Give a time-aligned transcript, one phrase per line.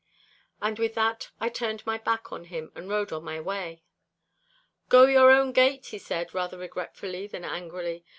[0.63, 3.83] And with that I turned my back on him, and rode on my way.
[4.89, 8.03] 'Go your own gate,' he said, rather regretfully than angrily.